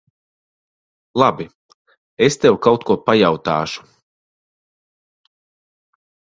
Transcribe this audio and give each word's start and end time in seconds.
Labi. 1.23 1.45
Es 2.29 2.39
tev 2.45 2.59
kaut 2.69 2.87
ko 2.89 2.97
pajautāšu. 3.11 3.87